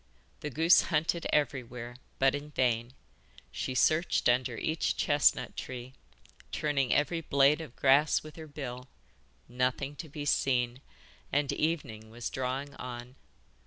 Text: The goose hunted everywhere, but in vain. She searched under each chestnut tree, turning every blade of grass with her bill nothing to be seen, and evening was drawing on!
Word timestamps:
The 0.39 0.49
goose 0.49 0.81
hunted 0.89 1.27
everywhere, 1.31 1.95
but 2.17 2.33
in 2.33 2.49
vain. 2.49 2.93
She 3.51 3.75
searched 3.75 4.27
under 4.27 4.57
each 4.57 4.97
chestnut 4.97 5.55
tree, 5.55 5.93
turning 6.51 6.91
every 6.91 7.21
blade 7.21 7.61
of 7.61 7.75
grass 7.75 8.23
with 8.23 8.35
her 8.35 8.47
bill 8.47 8.87
nothing 9.47 9.95
to 9.97 10.09
be 10.09 10.25
seen, 10.25 10.81
and 11.31 11.51
evening 11.53 12.09
was 12.09 12.31
drawing 12.31 12.73
on! 12.77 13.13